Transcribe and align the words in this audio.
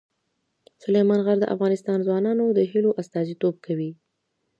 سلیمان 0.83 1.19
غر 1.25 1.37
د 1.41 1.45
افغان 1.53 1.71
ځوانانو 2.07 2.45
د 2.57 2.59
هیلو 2.71 2.91
استازیتوب 3.01 3.55
کوي. 3.65 3.91